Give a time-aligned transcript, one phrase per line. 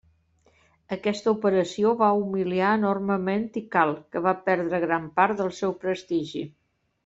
[0.95, 6.47] Aquesta operació va humiliar enormement Tikal, que va perdre gran part del seu prestigi.